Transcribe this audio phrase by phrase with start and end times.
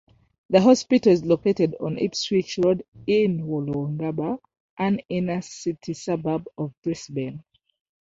[0.49, 4.39] The hospital is located on Ipswich Road in Woolloongabba,
[4.79, 7.43] an inner-city suburb of Brisbane.